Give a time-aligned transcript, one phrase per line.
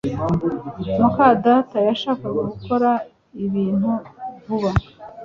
[0.99, 2.89] muka data yashakaga gukora
[3.45, 3.91] ibintu
[4.45, 4.71] vuba